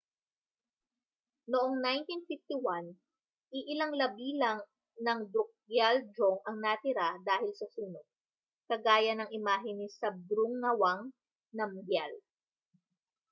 [1.51, 2.97] noong 1951
[3.59, 4.59] iilang labi lang
[5.05, 8.01] ng drukgyal dzong ang natira dahil sa sunog
[8.69, 11.01] kagaya ng imahen ni zhabdrung ngawang
[11.57, 12.13] namgyal